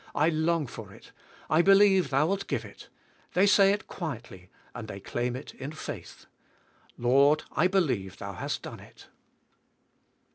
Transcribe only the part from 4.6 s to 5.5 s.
and they claim